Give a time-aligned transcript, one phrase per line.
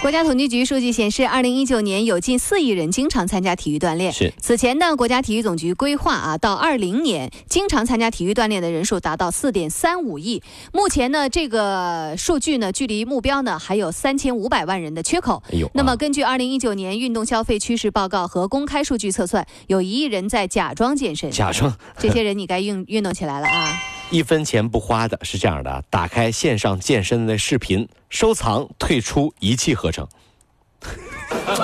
[0.00, 4.10] 国家统计局数据显示，二零一九年有近四亿人经常参加体育锻炼。
[4.10, 4.32] 是。
[4.40, 10.42] 此前呢，国家体育总局规划啊，到二零年经常参加体育锻炼的人数达到四点三五亿。
[10.72, 15.42] 目前呢，这个数据呢，距离目标呢还有三千五百万人的缺口。
[15.52, 15.70] 哎呦。
[15.74, 21.30] 那么，根据二零一九年运动消费趋势报告和公开数据测算，有一亿人在假装健身。
[21.30, 21.76] 假装。
[21.98, 23.68] 这些人，你该运运动起来了啊！
[24.10, 30.06] 一分钱不花的是这样的：打开线上健身的视频，收藏，退出，一气呵成。
[31.46, 31.60] 哇，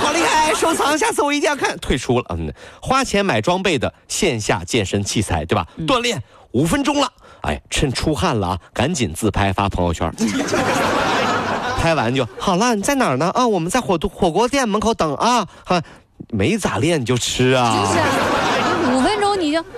[0.00, 0.54] 好厉害！
[0.54, 1.76] 收藏，下次我一定要看。
[1.78, 5.66] 退出了，嗯，花钱买装备的线下健身器材，对吧？
[5.86, 7.12] 锻炼五分钟了，
[7.42, 10.10] 哎，趁出汗了啊，赶紧自拍发朋友圈。
[11.78, 12.74] 拍完就好了。
[12.74, 13.30] 你在哪儿呢？
[13.34, 15.46] 啊，我们在火火锅店门口等啊。
[15.64, 15.82] 哈，
[16.30, 17.86] 没咋练你就吃啊。
[17.86, 18.55] 就是五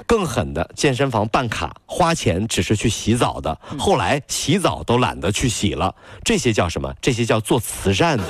[0.07, 5.95] 更狠的，健身房办卡花钱只是去洗澡的，后来洗澡都懒得去洗了。
[6.25, 6.93] 这些叫什么？
[7.01, 8.25] 这些叫做慈善的。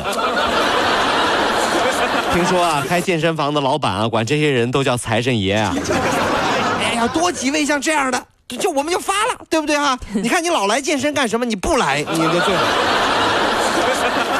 [2.32, 5.74] 听说啊，开健身房的老板啊，管这些人都叫财神爷啊。
[6.84, 8.26] 哎呀，多几位像这样的，
[8.58, 9.98] 就我们就发了，对不对哈？
[10.14, 11.46] 你看你老来健身干什么？
[11.46, 12.62] 你不来，你就最好。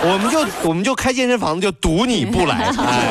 [0.05, 3.09] 我们就我们就开健身房就赌你不来，哎，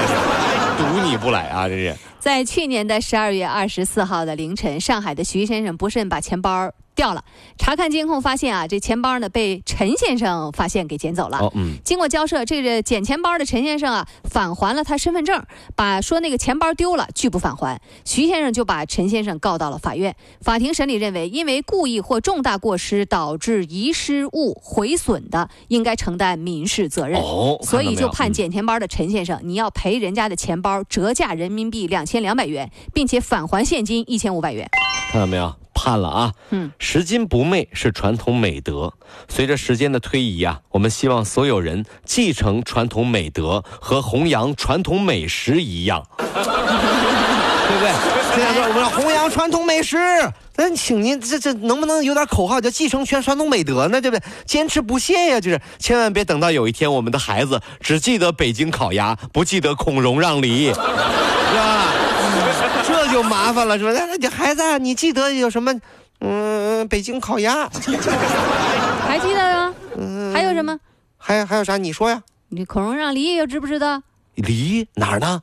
[0.78, 1.96] 赌你不来啊，这是。
[2.20, 6.72] 在去年的十二月二十四号的凌晨，上海的徐先生不慎把钱包。
[6.98, 7.24] 掉了，
[7.60, 11.38] 查看监控发现啊，这钱包呢被陈先生发现给捡走了。
[11.38, 11.78] 哦，嗯。
[11.86, 15.42] 经过交涉，这个捡钱包的陈先生啊返还了他身份证，
[15.76, 17.80] 把说那个钱包丢了拒不返还。
[18.04, 20.16] 徐先生就把陈先生告到了法院。
[20.42, 27.22] 法庭审理认为，因为故意或重大过失导致遗失物毁损的，应该承担民事责任。
[27.22, 34.68] 哦，所以就判捡钱包的陈先生，你要赔人家的钱包折价人民币两千两百元，并且返还现金一千五百元。
[35.12, 35.54] 看到没有？
[35.88, 36.34] 判了啊！
[36.50, 38.92] 嗯，拾金不昧是传统美德。
[39.30, 47.94] 随着时间的推移啊，我们希望所有人继承传统美德和弘扬传统美食一样， 对不对？
[48.36, 49.98] 这样说，我们要弘扬传统美食。
[50.58, 54.02] 那请您这这能不能有点口号叫继承全传统美德呢？
[54.02, 54.24] 对不对？
[54.46, 55.40] 坚持不懈呀！
[55.40, 61.77] 就是千万别等到有一天我们的孩子只记得北京烤鸭，不记得孔融让梨， 是吧？
[62.88, 63.92] 这就麻烦了，是吧？
[63.94, 65.74] 那你孩子，你记得有什么？
[66.22, 67.68] 嗯，北京烤鸭，
[69.08, 69.74] 还记得呀？
[69.98, 70.78] 嗯，还有什么？
[71.18, 71.78] 还还有啥？
[71.78, 72.22] 你说呀？
[72.50, 74.02] 你孔融让梨，又知不知道？
[74.36, 75.42] 梨哪儿呢？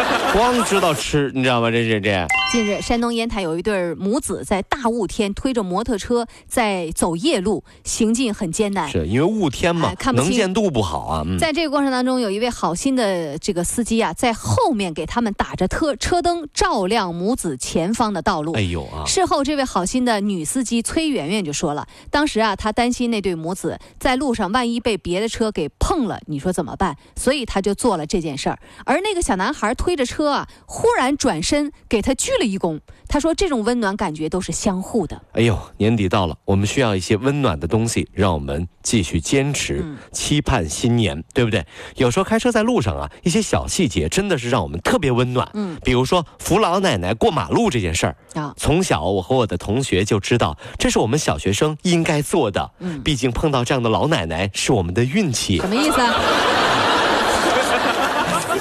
[0.32, 1.70] 光知道吃，你知道吗？
[1.70, 2.26] 这是这。
[2.52, 8.88] 近日，山东烟台有一对母子在大雾天推着摩托车在走夜路，行进很艰难。
[8.88, 11.24] 是因为雾天嘛，看不，能见度不好啊。
[11.38, 18.52] 在这个过程当中，有一位好心的这个司机啊，在后面给他们打着车车灯，照亮母子前方的道路。
[18.52, 19.04] 哎呦啊！
[19.06, 26.96] 事后，这位好心的女司机崔媛媛就说了，当时啊，她担心那对母子在路上万一被别的车给碰了，你说怎么办？
[27.16, 28.58] 所以她就做了这件事儿。
[28.84, 41.64] 而那个小男孩推着车啊，忽然转身给他鞠了一躬，他说：“这种温暖感觉都是相互的。”哎呦，年底到了，我们需要一些温暖的东西，让我们继续坚持，期盼新年，对不对？
[41.96, 45.48] 有时候开车在路上啊，一些小细节真的是让我们特别温暖。
[45.54, 52.70] 嗯，比如说扶老奶奶过马路这件事儿啊，从小我和我的同学就知道，这是我们小学生应该做的。
[52.78, 55.58] 嗯，毕竟碰到这样的老奶奶是我们的运气。
[55.58, 56.00] 什么意思？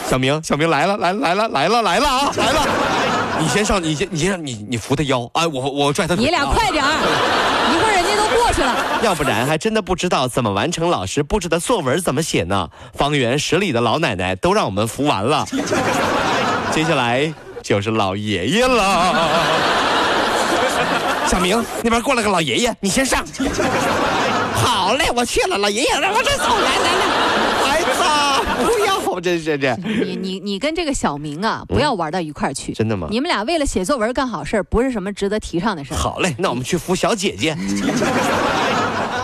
[0.09, 2.67] 小明，小明来了，来来了，来了，来了啊，来了！
[3.39, 6.16] 你先上，你先，你先，你你扶他腰，哎，我我拽他。
[6.16, 6.89] 你俩快点儿，
[7.72, 8.75] 一会儿人家都过去了。
[9.01, 12.69] 要不然还真的不知道怎么完成老师布置的作文怎么写呢？
[12.94, 15.45] 方圆十里的老奶奶都让我们扶完了，
[16.71, 17.33] 接下来
[17.63, 19.15] 就是老爷爷了。
[21.27, 23.24] 小明，那边过来个老爷爷，你先上。
[24.56, 27.06] 好嘞，我去了，老爷爷，我这走，来来来，
[30.06, 32.74] 你你你跟这个小明啊，不要玩到一块儿去。
[32.74, 33.07] 真的吗？
[33.12, 35.98] 你们俩为了写作文干好事儿，不是什么值得提倡的事儿。
[35.98, 37.56] 好嘞，那我们去扶小姐姐。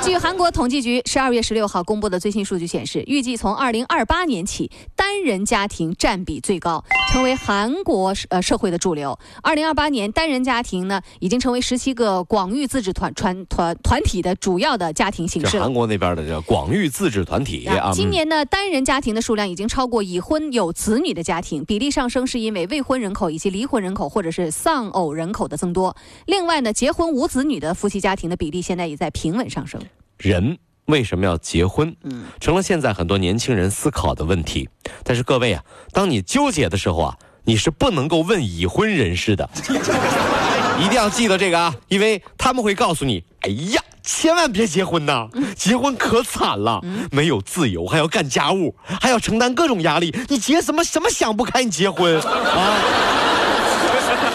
[0.06, 9.18] 据韩国统计局十二月十六号公布的最新数据显示，预计从二零二八年起，单人家庭占比最高，成为韩国呃社会的主流。
[9.42, 15.60] 二零二八年，单人家庭呢已经成为十七个广域自治团团团团体的主要的家庭形式。
[15.60, 17.90] 韩国那边的叫广域自治团体啊。
[17.92, 25.98] 今年呢，单人家庭的数量已经超过已婚有子女的家庭，比例上升是因为未婚人口以及离婚人口或者是丧偶人口的增多。
[26.28, 29.82] 另外呢，结婚无子女的夫妻家庭的比例现在也在平稳上升。
[30.18, 31.96] 人为什么要结婚？
[32.04, 34.70] 嗯，成了现在很多年轻人思考的问题。
[35.04, 39.50] 但是各位啊，当你纠结的时候啊，你是不能够问已婚人士的，
[40.80, 51.64] 一定要记得这个啊，因为他们会告诉你：哎呀，千万别结婚呐，结婚可惨了，没有自由，还要干家务，还要承担各种压力，你结什么什么想不开？
[51.64, 53.35] 你结婚啊？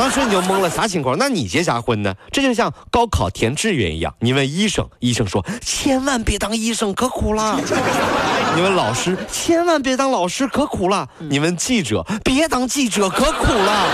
[0.01, 1.19] 当时你就懵了，啥情况？
[1.19, 2.15] 那你结啥婚呢？
[2.33, 7.61] 这就像高考填志愿一样，你问医生，医生说千万别当医生，可苦了；
[8.57, 13.87] 你问老师，千万别当老师，可苦了；你问记者，别当记者，可苦了。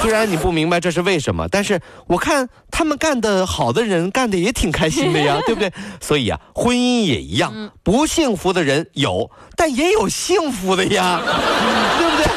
[0.00, 5.70] 虽然你不明白这是为什么，但是我看他们干的好的人干的也挺开心的呀， 对不对？
[6.00, 11.20] 所以啊，婚姻也一样，不幸福的人有，但也有幸福的呀，
[12.00, 12.31] 对不对？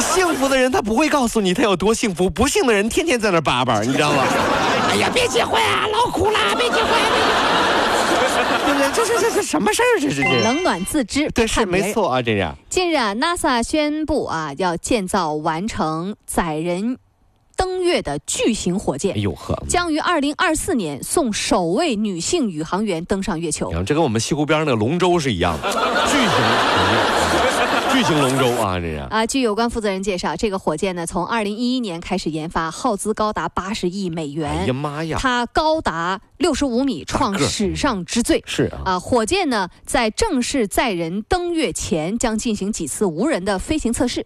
[0.00, 4.24] 幸福的人他不会告诉你他有多幸福，不幸的人天天在那叭叭，你知道吗？
[4.90, 6.90] 哎呀，别结婚啊，老苦了，别结婚，
[8.66, 8.90] 对不对？
[8.92, 10.00] 这这这这什么事儿？
[10.00, 12.56] 这是这冷暖自知，对，是没错啊，这样。
[12.68, 16.98] 近日啊，NASA 宣布啊，要建造完成载人
[17.56, 23.72] 登月的巨型火箭，哎呦呵，将于二零二四年送首位女性宇航员登上月球。
[23.84, 27.49] 这跟我们西湖边那个龙舟是一样的，巨型。
[27.92, 29.26] 巨型龙舟啊，这是啊。
[29.26, 34.50] 据有关负责人介绍，这个火箭呢，从二零一一年开始研发，耗资高达八十亿美元。
[34.50, 35.18] 哎呀妈呀！
[35.20, 38.42] 它高达六十五米，创史上之最。
[38.46, 38.92] 是啊。
[38.92, 44.24] 啊，火箭呢，在正式载人登月前，将进行几次无人的飞行测试。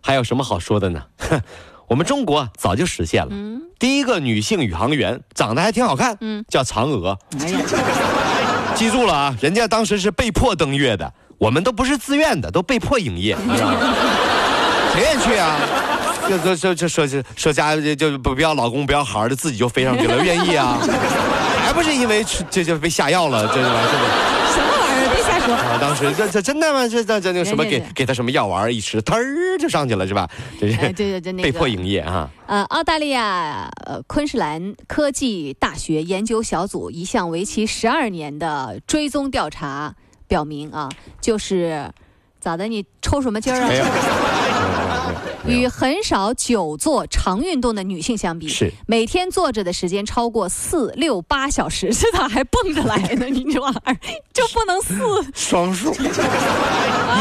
[0.00, 1.04] 还有什么好说的呢？
[1.86, 3.28] 我们中国早就实现了。
[3.30, 3.62] 嗯。
[3.78, 6.16] 第一个女性宇航员长得还挺好看。
[6.20, 6.44] 嗯。
[6.48, 7.16] 叫嫦娥。
[7.40, 7.60] 哎呀。
[8.74, 11.14] 记住了啊，人家当时是被迫登月的。
[11.38, 13.36] 我们都不是自愿的，都被迫营业，
[14.92, 15.56] 谁愿意去啊？
[16.26, 20.78] 就就就就说说家就不不要老公不要孩儿的，自己就飞上去了，愿意啊？
[21.60, 23.88] 还不是因为这就被下药了，这玩意儿？
[24.54, 25.14] 什么玩意儿？
[25.14, 25.54] 别瞎说！
[25.54, 26.88] 啊，当时这这真的吗？
[26.88, 30.26] 这这这那个什么给给他什么药丸一吃，嘚儿就上去了，是吧？
[30.58, 32.30] 这是对对对，被迫营业啊。
[32.46, 39.94] 呃，澳大利亚呃昆士兰科技大学研究小组一项为期十二年的追踪调查。
[40.26, 40.88] 表明啊，
[41.20, 41.90] 就是
[42.40, 42.66] 咋的？
[42.66, 44.43] 你抽什么筋儿啊？
[45.46, 53.26] 与很少久坐长运动的女性相比，是每天坐着的时间超过四六八小时， 这咋还蹦着来呢？
[53.26, 53.96] 你这玩意儿
[54.32, 54.94] 就不能四
[55.34, 55.92] 双数，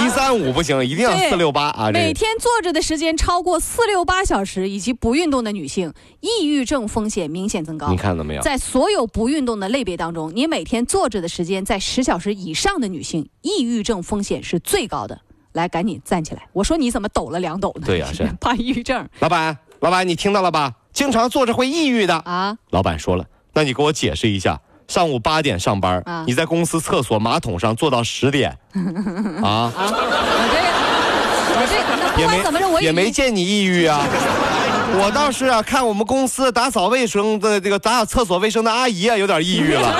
[0.05, 1.91] 一三五不行，一定要四六八啊！
[1.91, 7.89] 每天坐着的时间超过四六八小时以及不运动的女性，抑郁症风险明显增高。
[7.89, 8.41] 你看到没有？
[8.41, 15.19] 在所有不运动的类别当中，你每天坐着的时间在十小时以上的女性，抑郁症风险是最高的。
[15.53, 16.41] 来，赶紧站起来！
[16.51, 17.83] 我说你怎么抖了两抖呢？
[17.85, 19.07] 对呀，是 怕抑郁症。
[19.19, 20.73] 老板，老板，你听到了吧？
[20.91, 22.55] 经常坐着会抑郁的啊。
[22.71, 28.51] 老板说了，那你给我解释一下，上午八点上班，你在公司厕所马桶上坐到十点，
[29.43, 29.71] 啊？
[29.75, 34.05] 我这，我这，也没怎么着，我也没见你抑郁啊。
[34.95, 39.99] 我倒是啊，看我们公司打扫卫生的这个打扫厕所卫生的阿姨啊，有点抑郁了。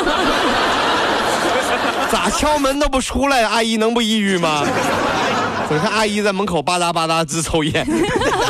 [2.12, 4.64] 咋敲门都不出来，阿姨能不抑郁吗？
[5.70, 7.86] 你看阿姨在门口吧嗒吧嗒直抽烟。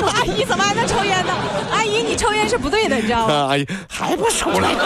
[0.08, 1.34] 阿姨怎么还能抽烟呢？
[1.72, 3.34] 阿姨你抽烟是不对的，你知道吗？
[3.50, 4.70] 阿姨还不出来，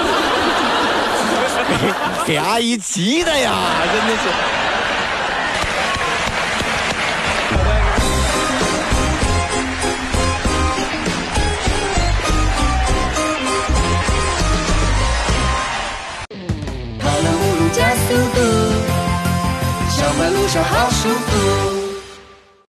[2.28, 3.54] 给给阿姨急的呀，
[3.92, 4.30] 真的是。